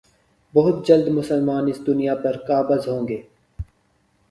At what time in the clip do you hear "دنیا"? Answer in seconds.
1.87-2.15